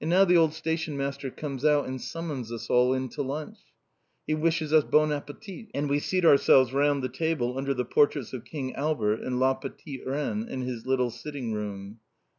[0.00, 3.58] And now the old stationmaster comes out and summons us all in to lunch.
[4.26, 8.32] He wishes us "bon appétit" and we seat ourselves round the table under the portraits
[8.32, 12.00] of King Albert and "la petite reine" in his little sitting room.